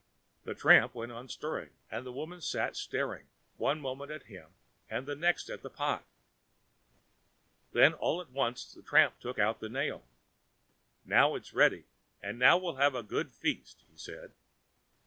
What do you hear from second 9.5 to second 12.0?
the nail. "Now it's ready,